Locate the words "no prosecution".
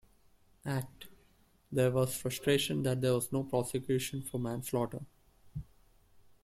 3.31-4.23